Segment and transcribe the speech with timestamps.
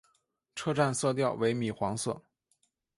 [0.55, 2.23] 车站色调为米黄色。